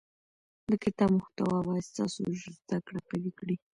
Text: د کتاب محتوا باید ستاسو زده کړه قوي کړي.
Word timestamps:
د 0.71 0.73
کتاب 0.83 1.09
محتوا 1.19 1.57
باید 1.67 1.89
ستاسو 1.91 2.21
زده 2.55 2.77
کړه 2.85 2.99
قوي 3.09 3.31
کړي. 3.39 3.55